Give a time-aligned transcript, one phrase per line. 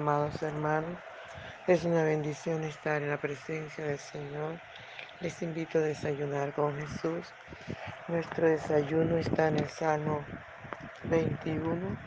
[0.00, 0.98] amados hermanos.
[1.66, 4.58] Es una bendición estar en la presencia del Señor.
[5.20, 7.26] Les invito a desayunar con Jesús.
[8.08, 10.24] Nuestro desayuno está en el Salmo
[11.04, 11.98] 21,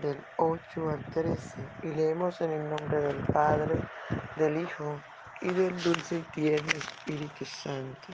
[0.00, 1.56] del 8 al 13.
[1.82, 3.74] Y leemos en el nombre del Padre,
[4.36, 5.00] del Hijo
[5.40, 8.06] y del dulce y tierno Espíritu Santo.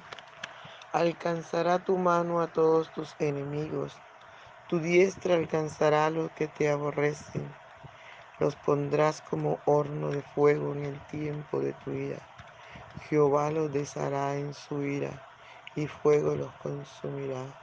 [0.92, 3.95] Alcanzará tu mano a todos tus enemigos.
[4.69, 7.67] Tu diestra alcanzará a los que te aborrecen
[8.38, 12.23] los pondrás como horno de fuego en el tiempo de tu ira.
[13.09, 15.23] Jehová los deshará en su ira,
[15.74, 17.55] y fuego los consumirá.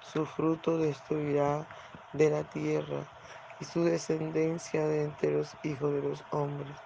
[0.00, 1.66] Su fruto destruirá
[2.12, 3.06] de la tierra,
[3.58, 6.78] y su descendencia de entre los hijos de los hombres.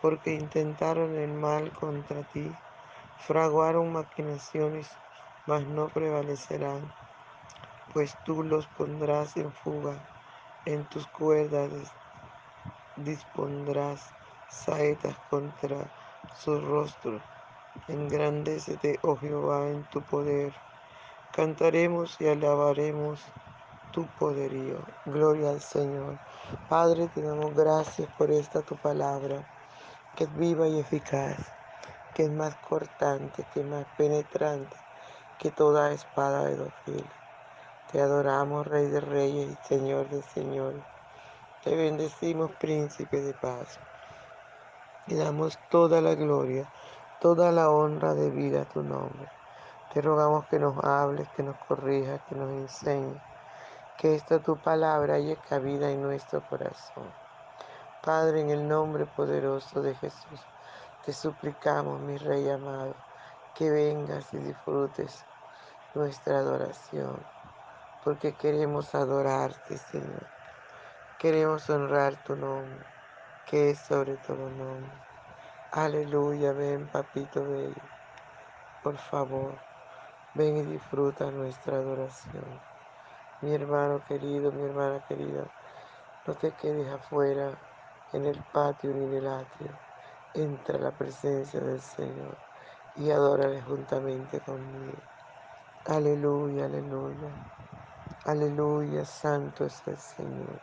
[0.00, 2.56] Porque intentaron el mal contra ti,
[3.16, 4.90] fraguaron maquinaciones,
[5.46, 6.92] mas no prevalecerán,
[7.92, 10.00] pues tú los pondrás en fuga,
[10.64, 11.70] en tus cuerdas
[12.96, 14.00] dispondrás
[14.48, 15.90] saetas contra
[16.34, 17.20] su rostro.
[17.88, 20.52] Engrandécete, oh Jehová, en tu poder.
[21.32, 23.20] Cantaremos y alabaremos
[23.92, 24.78] tu poderío.
[25.04, 26.18] Gloria al Señor.
[26.68, 29.44] Padre, te damos gracias por esta tu palabra,
[30.16, 31.36] que es viva y eficaz,
[32.14, 34.76] que es más cortante, que es más penetrante
[35.38, 36.72] que toda espada de dos
[37.92, 40.95] Te adoramos, Rey de Reyes y Señor de Señores.
[41.66, 43.80] Te bendecimos, príncipe de paz.
[45.08, 46.64] Y damos toda la gloria,
[47.20, 49.28] toda la honra de vida a tu nombre.
[49.92, 53.20] Te rogamos que nos hables, que nos corrijas, que nos enseñes.
[53.98, 57.10] Que esta tu palabra haya cabida en nuestro corazón.
[58.04, 60.40] Padre, en el nombre poderoso de Jesús,
[61.04, 62.94] te suplicamos, mi Rey amado,
[63.56, 65.24] que vengas y disfrutes
[65.96, 67.18] nuestra adoración,
[68.04, 70.35] porque queremos adorarte, Señor.
[71.18, 72.86] Queremos honrar tu nombre,
[73.46, 74.98] que es sobre todo nombre.
[75.70, 77.90] Aleluya, ven, papito bello.
[78.82, 79.60] Por favor,
[80.34, 82.62] ven y disfruta nuestra adoración.
[83.40, 85.50] Mi hermano querido, mi hermana querida,
[86.26, 87.58] no te quedes afuera
[88.12, 89.80] en el patio ni en el atrio.
[90.34, 92.38] Entra a la presencia del Señor
[92.94, 95.02] y adórale juntamente conmigo.
[95.86, 97.34] Aleluya, aleluya.
[98.24, 100.62] Aleluya, santo es el Señor.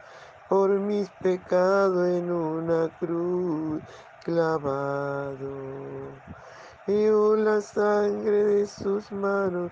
[0.51, 3.81] por mis pecados en una cruz
[4.25, 5.47] clavado.
[6.85, 9.71] Veo la sangre de sus manos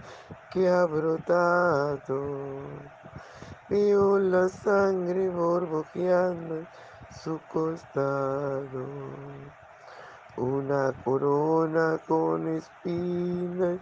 [0.49, 2.61] que ha brotado.
[3.67, 6.65] Veo la sangre borbojeando
[7.11, 8.85] su costado
[10.37, 13.79] una corona con espinas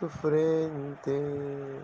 [0.00, 1.80] su frente,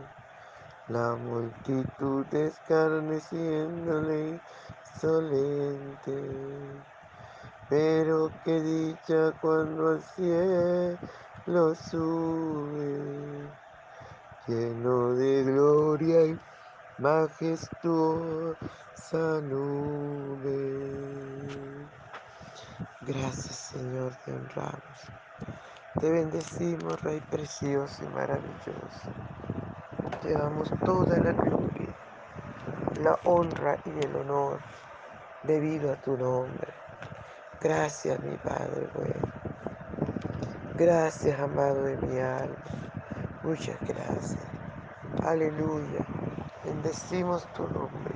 [0.88, 4.40] la multitud escarneciéndole
[4.94, 6.84] insolente.
[7.68, 13.50] Pero qué dicha cuando al cielo sube,
[14.46, 16.38] lleno de gloria y
[16.98, 18.56] majestuosa
[19.42, 20.92] nube.
[23.00, 25.10] Gracias Señor, te honramos.
[26.00, 29.10] Te bendecimos, Rey precioso y maravilloso.
[30.23, 31.94] Te damos toda la gloria,
[33.03, 34.61] la honra y el honor
[35.43, 36.75] debido a tu nombre.
[37.61, 39.32] Gracias, mi Padre bueno.
[40.76, 42.56] Gracias, amado de mi alma.
[43.43, 44.38] Muchas gracias.
[45.25, 46.05] Aleluya.
[46.64, 48.14] Bendecimos tu nombre,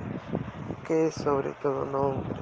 [0.87, 2.41] que es sobre todo nombre.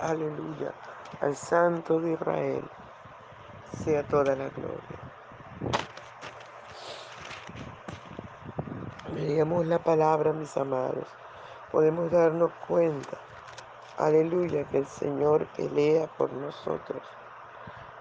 [0.00, 0.74] Aleluya.
[1.20, 2.70] Al Santo de Israel
[3.84, 5.03] sea toda la gloria.
[9.14, 11.06] Leíamos la palabra, mis amados.
[11.70, 13.16] Podemos darnos cuenta,
[13.96, 17.00] aleluya, que el Señor pelea por nosotros,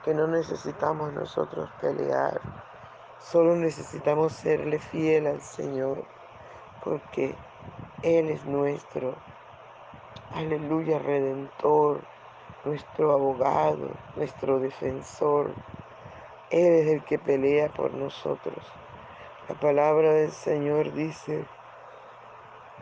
[0.04, 2.42] que no necesitamos nosotros pelear,
[3.19, 6.04] solo necesitamos serle fiel al Señor,
[6.83, 7.36] porque
[8.01, 9.13] Él es nuestro,
[10.33, 12.01] aleluya, redentor,
[12.65, 15.51] nuestro abogado, nuestro defensor.
[16.50, 18.82] Él es el que pelea por nosotros.
[19.50, 21.45] La palabra del Señor dice,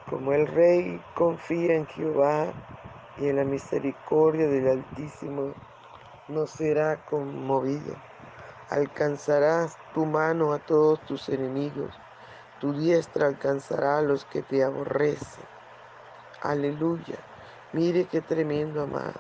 [0.08, 2.54] como el rey confía en Jehová
[3.18, 5.56] y en la misericordia del Altísimo,
[6.28, 7.96] no será conmovido.
[8.70, 11.98] Alcanzarás tu mano a todos tus enemigos,
[12.60, 15.46] tu diestra alcanzará a los que te aborrecen.
[16.42, 17.18] Aleluya.
[17.74, 19.20] Mire qué tremendo amado.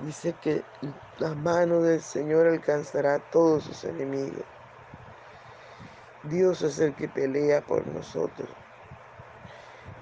[0.00, 0.64] Dice que
[1.18, 4.57] la mano del Señor alcanzará a todos sus enemigos.
[6.28, 8.48] Dios es el que pelea por nosotros.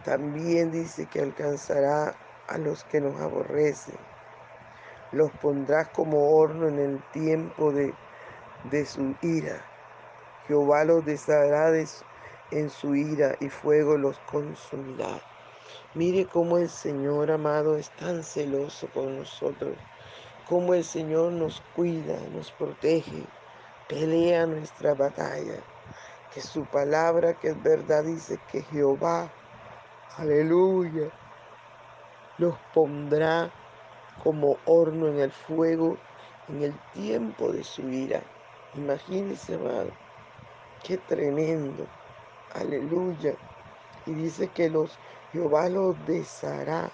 [0.04, 2.16] También dice que alcanzará
[2.48, 3.94] a los que nos aborrecen.
[5.12, 7.94] Los pondrás como horno en el tiempo de,
[8.70, 9.64] de su ira.
[10.48, 11.72] Jehová los deshará
[12.50, 15.20] en su ira y fuego los consumirá.
[15.94, 19.76] Mire cómo el Señor amado es tan celoso con nosotros,
[20.48, 23.24] cómo el Señor nos cuida, nos protege,
[23.88, 25.62] pelea nuestra batalla
[26.32, 29.30] que su palabra, que es verdad, dice que Jehová,
[30.16, 31.10] aleluya,
[32.38, 33.50] los pondrá
[34.22, 35.98] como horno en el fuego
[36.48, 38.22] en el tiempo de su ira.
[38.74, 39.90] Imagínense, amado,
[40.82, 41.86] qué tremendo,
[42.54, 43.34] aleluya.
[44.04, 44.98] Y dice que los
[45.32, 46.90] Jehová los deshará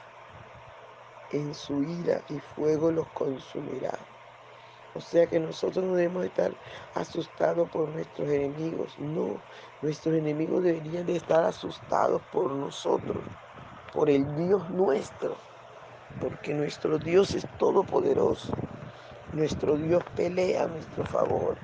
[1.30, 3.98] en su ira y fuego los consumirá.
[4.94, 6.52] O sea que nosotros no debemos estar
[6.94, 8.98] asustados por nuestros enemigos.
[8.98, 9.40] No,
[9.80, 13.16] nuestros enemigos deberían de estar asustados por nosotros,
[13.92, 15.36] por el Dios nuestro.
[16.20, 18.52] Porque nuestro Dios es todopoderoso.
[19.32, 21.56] Nuestro Dios pelea a nuestro favor.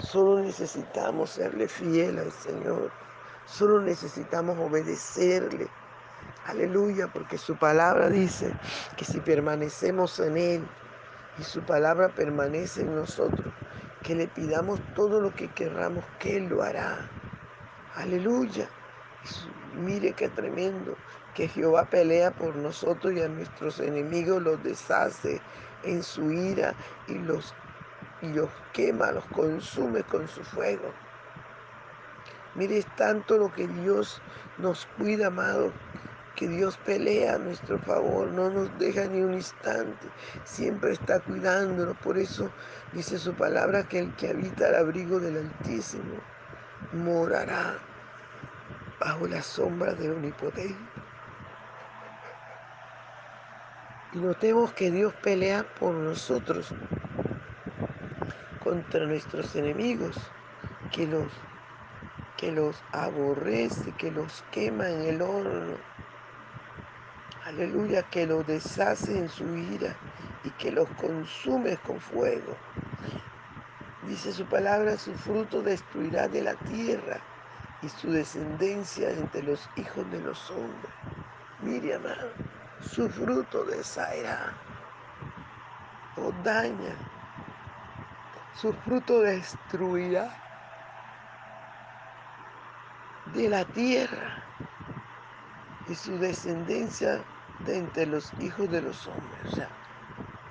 [0.00, 2.90] Solo necesitamos serle fiel al Señor.
[3.44, 5.68] Solo necesitamos obedecerle.
[6.46, 8.52] Aleluya, porque su palabra dice
[8.96, 10.68] que si permanecemos en Él,
[11.38, 13.52] y su palabra permanece en nosotros,
[14.02, 17.08] que le pidamos todo lo que querramos, que Él lo hará.
[17.94, 18.68] Aleluya.
[19.74, 20.96] Mire qué tremendo,
[21.34, 25.40] que Jehová pelea por nosotros y a nuestros enemigos los deshace
[25.84, 26.74] en su ira
[27.06, 27.54] y los,
[28.20, 30.92] y los quema, los consume con su fuego.
[32.54, 34.20] Mire, es tanto lo que Dios
[34.58, 35.72] nos cuida, amado,
[36.34, 40.08] que Dios pelea a nuestro favor, no nos deja ni un instante,
[40.44, 41.96] siempre está cuidándonos.
[41.98, 42.50] Por eso
[42.92, 46.16] dice su palabra que el que habita al abrigo del Altísimo
[46.92, 47.78] morará
[49.00, 50.76] bajo la sombra del Omnipotente.
[54.14, 56.74] Y notemos que Dios pelea por nosotros
[58.62, 60.16] contra nuestros enemigos,
[60.92, 61.32] que los,
[62.36, 65.91] que los aborrece, que los quema en el horno
[67.52, 69.94] aleluya, que los deshace en su ira
[70.44, 72.56] y que los consume con fuego.
[74.08, 77.20] Dice su palabra, su fruto destruirá de la tierra
[77.82, 80.92] y su descendencia entre los hijos de los hombres.
[81.60, 82.30] Mire, amado,
[82.80, 84.52] su fruto deshacerá
[86.16, 86.94] o daña,
[88.54, 90.30] su fruto destruirá
[93.34, 94.42] de la tierra
[95.88, 97.24] y su descendencia
[97.64, 99.52] de entre los hijos de los hombres.
[99.52, 99.68] O sea,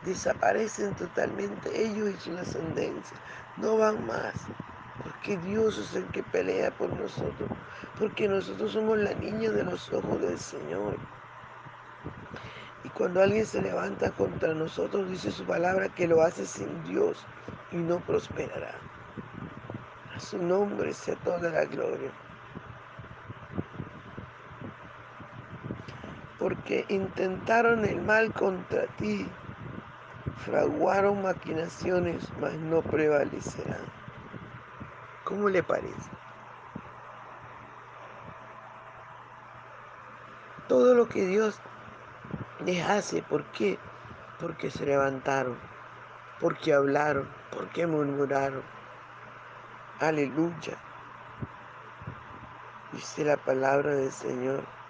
[0.06, 3.18] desaparecen totalmente ellos y su descendencia.
[3.58, 4.36] No van más.
[5.04, 7.50] Porque Dios es el que pelea por nosotros.
[8.00, 10.98] Porque nosotros somos la niña de los ojos del Señor.
[12.84, 17.26] Y cuando alguien se levanta contra nosotros, dice su palabra que lo hace sin Dios
[17.72, 18.74] y no prosperará.
[20.16, 22.12] A su nombre sea toda la gloria.
[26.42, 29.30] Porque intentaron el mal contra ti,
[30.44, 33.86] fraguaron maquinaciones, mas no prevalecerán.
[35.24, 36.10] ¿Cómo le parece?
[40.68, 41.60] Todo lo que Dios
[42.66, 43.78] les hace, ¿por qué?
[44.40, 45.60] Porque se levantaron,
[46.40, 48.64] porque hablaron, porque murmuraron.
[50.00, 50.76] Aleluya.
[52.94, 54.81] Dice la palabra del Señor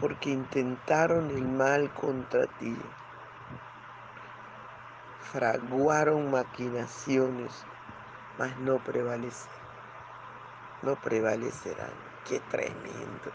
[0.00, 2.76] porque intentaron el mal contra ti.
[5.32, 7.64] Fraguaron maquinaciones,
[8.38, 9.56] mas no prevalecerán.
[10.82, 11.90] No prevalecerán.
[12.28, 13.32] Qué tremendo.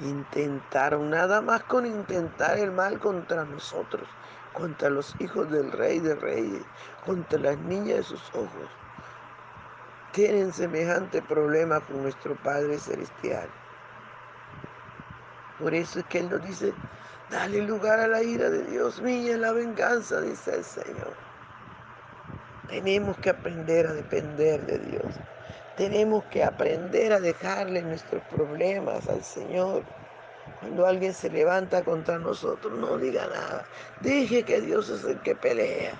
[0.00, 4.08] Intentaron nada más con intentar el mal contra nosotros,
[4.52, 6.62] contra los hijos del rey de reyes,
[7.04, 8.70] contra las niñas de sus ojos.
[10.12, 13.48] Tienen semejante problema con nuestro Padre Celestial.
[15.58, 16.72] Por eso es que Él nos dice,
[17.30, 21.14] dale lugar a la ira de Dios, mía la venganza, dice el Señor.
[22.68, 25.14] Tenemos que aprender a depender de Dios.
[25.76, 29.84] Tenemos que aprender a dejarle nuestros problemas al Señor.
[30.60, 33.64] Cuando alguien se levanta contra nosotros, no diga nada.
[34.00, 35.92] Deje que Dios es el que pelea.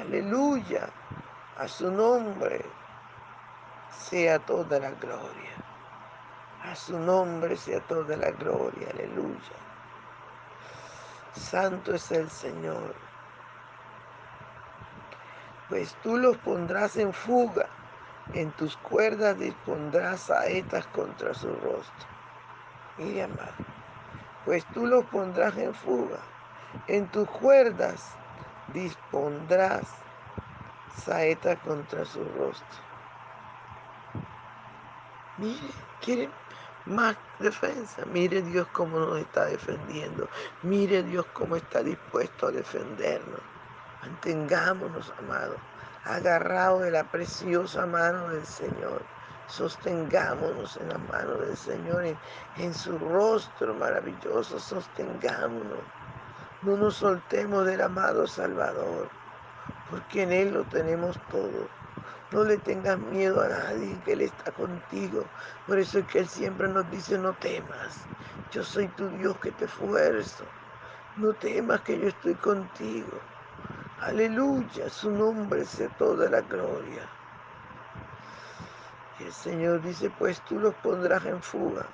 [0.00, 0.88] Aleluya.
[1.56, 2.64] A su nombre
[4.10, 5.53] sea toda la gloria.
[6.64, 9.56] A su nombre sea toda la gloria, aleluya.
[11.34, 12.94] Santo es el Señor.
[15.68, 17.66] Pues tú los pondrás en fuga,
[18.32, 22.06] en tus cuerdas dispondrás saetas contra su rostro.
[22.96, 23.52] Y amado,
[24.46, 26.20] pues tú los pondrás en fuga,
[26.86, 28.12] en tus cuerdas
[28.72, 29.84] dispondrás
[30.96, 32.93] saetas contra su rostro.
[35.44, 36.30] Mire, quiere
[36.86, 38.02] más defensa.
[38.06, 40.26] Mire Dios cómo nos está defendiendo.
[40.62, 43.40] Mire Dios cómo está dispuesto a defendernos.
[44.00, 45.58] Mantengámonos, amados,
[46.04, 49.02] agarrados de la preciosa mano del Señor.
[49.46, 52.16] Sostengámonos en la mano del Señor, en,
[52.56, 54.58] en su rostro maravilloso.
[54.58, 55.84] Sostengámonos.
[56.62, 59.10] No nos soltemos del amado Salvador,
[59.90, 61.68] porque en Él lo tenemos todo.
[62.34, 65.24] No le tengas miedo a nadie, que Él está contigo.
[65.68, 68.08] Por eso es que Él siempre nos dice, no temas.
[68.50, 70.44] Yo soy tu Dios que te esfuerzo.
[71.16, 73.20] No temas que yo estoy contigo.
[74.00, 77.08] Aleluya, su nombre sea toda la gloria.
[79.20, 81.86] El Señor dice, pues tú los pondrás en fuga.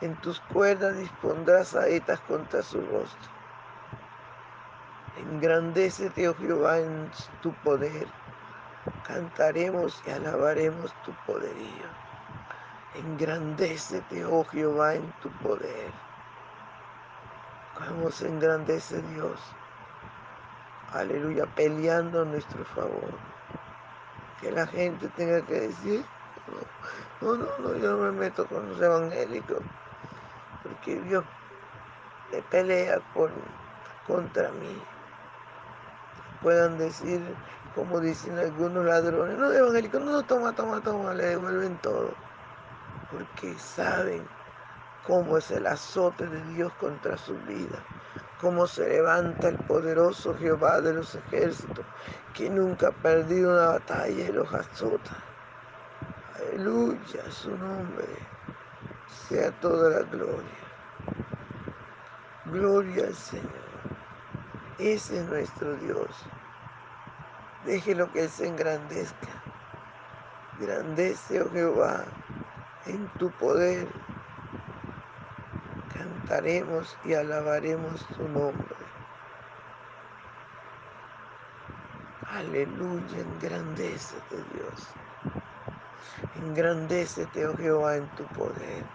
[0.00, 3.32] En tus cuerdas dispondrás saetas contra su rostro.
[5.16, 7.10] Engrandécete, oh Jehová, en
[7.42, 8.21] tu poder
[9.06, 11.86] cantaremos y alabaremos tu poderío.
[12.94, 15.90] Engrandécete, oh Jehová, en tu poder.
[17.74, 19.40] ¿Cómo se engrandece Dios?
[20.92, 23.14] Aleluya, peleando a nuestro favor.
[24.40, 26.04] Que la gente tenga que decir,
[27.20, 29.62] no, no, no, yo no me meto con los evangélicos,
[30.62, 31.24] porque Dios
[32.50, 33.30] pelea por,
[34.06, 34.82] contra mí
[36.42, 37.20] puedan decir,
[37.74, 42.14] como dicen algunos ladrones, no, evangélicos, no, toma, toma, toma, le devuelven todo,
[43.10, 44.26] porque saben
[45.06, 47.78] cómo es el azote de Dios contra su vida,
[48.40, 51.84] cómo se levanta el poderoso Jehová de los ejércitos,
[52.34, 55.12] que nunca ha perdido una batalla y los azota.
[56.36, 58.06] Aleluya, su nombre
[59.28, 60.62] sea toda la gloria.
[62.46, 63.46] Gloria al Señor.
[64.78, 66.10] Ese es nuestro Dios.
[67.62, 69.46] Déjelo que Él se engrandezca.
[70.52, 72.18] Grandece, oh Jehová,
[72.86, 73.88] en tu poder.
[75.88, 78.76] cantaremos y alabaremos tu nombre.
[82.22, 84.98] Aleluya, engrandécete Dios.
[86.34, 88.94] Engrandécete, oh Jehová, en tu poder.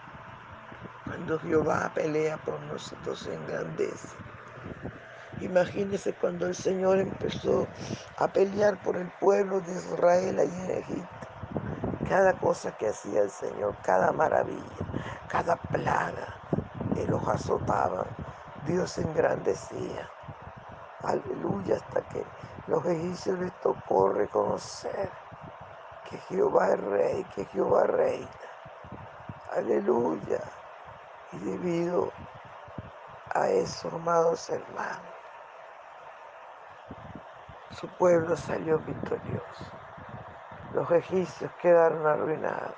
[1.04, 4.27] Cuando Jehová pelea por nosotros, engrandece.
[5.40, 7.68] Imagínese cuando el Señor empezó
[8.16, 11.28] a pelear por el pueblo de Israel allí en Egipto.
[12.08, 14.62] Cada cosa que hacía el Señor, cada maravilla,
[15.28, 16.36] cada plaga,
[16.96, 18.06] Él los azotaba,
[18.66, 20.10] Dios engrandecía.
[21.04, 22.24] Aleluya, hasta que
[22.66, 25.10] los egipcios les tocó reconocer
[26.10, 28.28] que Jehová es rey, que Jehová reina.
[29.52, 30.40] Aleluya.
[31.32, 32.10] Y debido
[33.34, 35.17] a eso, amados hermanos,
[37.70, 39.64] su pueblo salió victorioso.
[40.74, 42.74] Los egipcios quedaron arruinados.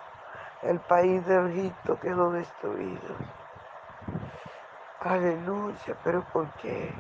[0.63, 3.17] El país de Egipto quedó destruido.
[5.01, 6.93] Aleluya, pero ¿por qué?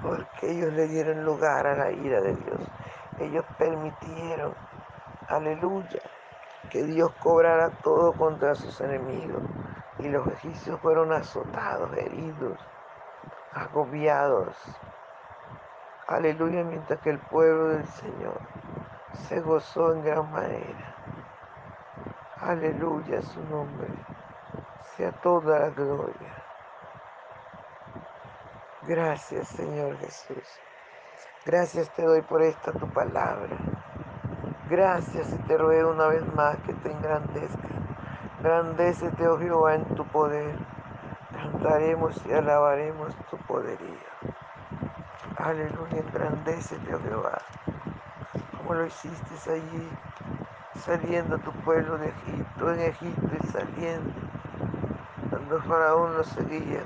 [0.00, 2.60] Porque ellos le dieron lugar a la ira de Dios.
[3.18, 4.54] Ellos permitieron,
[5.28, 6.00] aleluya,
[6.70, 9.42] que Dios cobrara todo contra sus enemigos.
[9.98, 12.58] Y los egipcios fueron azotados, heridos,
[13.52, 14.56] agobiados.
[16.08, 18.40] Aleluya, mientras que el pueblo del Señor
[19.28, 20.94] se gozó en gran manera.
[22.40, 23.88] Aleluya, su nombre
[24.96, 26.32] sea toda la gloria.
[28.82, 30.60] Gracias, Señor Jesús.
[31.44, 33.56] Gracias te doy por esta tu palabra.
[34.70, 37.68] Gracias y te ruego una vez más que te engrandezca.
[38.42, 40.56] Grandécete, oh Jehová, en tu poder.
[41.32, 44.35] Cantaremos y alabaremos tu poderío.
[45.38, 47.38] Aleluya, engrandécete, oh Jehová,
[48.56, 49.90] como lo hiciste allí,
[50.80, 54.12] saliendo tu pueblo de Egipto, en Egipto y saliendo,
[55.28, 56.80] cuando Faraón lo seguía,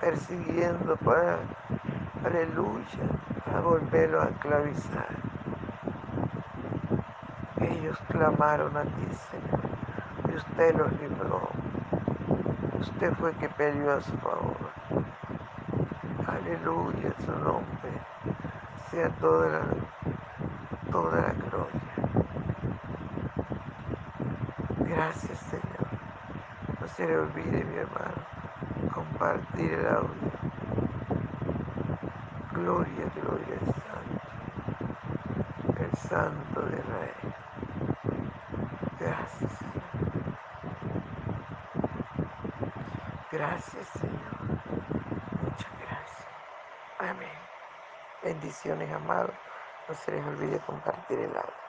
[0.00, 1.38] persiguiendo para,
[2.24, 3.06] aleluya,
[3.44, 5.08] para volverlo a esclavizar.
[7.60, 9.60] Ellos clamaron a ti, Señor,
[10.32, 11.48] y usted los libró.
[12.80, 14.81] Usted fue que peleó a su favor.
[16.44, 18.08] Aleluya, su nombre
[18.90, 19.86] sea toda la,
[20.90, 22.02] toda gloria.
[24.76, 26.00] Gracias, Señor.
[26.80, 28.28] No se le olvide, mi hermano,
[28.88, 30.40] compartir el audio.
[32.52, 34.32] Gloria, gloria al Santo,
[35.76, 37.36] el Santo de Rey.
[38.98, 39.92] Gracias, Señor.
[43.30, 44.62] Gracias, Señor.
[45.38, 46.28] Muchas gracias.
[46.98, 47.50] Amén.
[48.42, 49.38] Bendiciones, amados.
[49.86, 51.61] No se les olvide compartir el audio.